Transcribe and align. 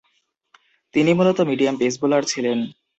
তিনি 0.93 1.11
মূলতঃ 1.13 1.41
medium 1.49 1.75
pace 1.79 1.93
bowler 2.01 2.23
ছিলেন। 2.31 2.59